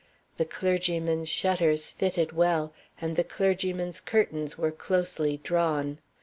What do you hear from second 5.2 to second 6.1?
drawn.